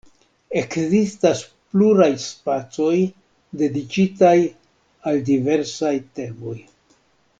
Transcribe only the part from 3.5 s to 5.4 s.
dediĉitaj al